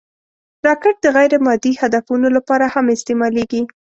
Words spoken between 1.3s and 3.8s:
مادي هدفونو لپاره هم استعمالېږي